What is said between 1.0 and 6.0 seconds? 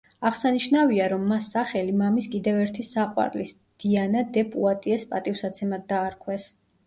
რომ მას სახელი მამის კიდევ ერთი საყვარლის, დიანა დე პუატიეს პატივსაცემად